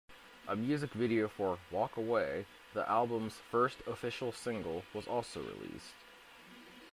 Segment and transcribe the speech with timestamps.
[0.47, 5.93] A music video for "Walk Away", the album's first official single, was also released.